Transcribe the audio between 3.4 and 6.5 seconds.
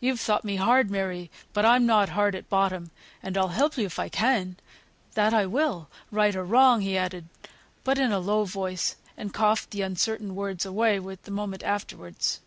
help you if I can; that I will, right or